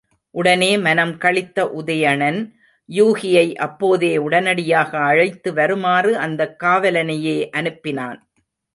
[0.31, 2.51] உடனே மனம் களித்த உதயணன்,
[2.89, 8.19] யூகியை அப்போதே உடனடியாக அழைத்து வருமாறு அந்தக் காவலனையே அனுப்பினான்.